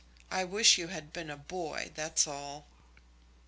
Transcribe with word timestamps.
I 0.31 0.45
wish 0.45 0.79
you 0.79 0.87
had 0.87 1.13
been 1.13 1.29
a 1.29 1.37
boy, 1.37 1.91
that's 1.93 2.25
all." 2.25 2.65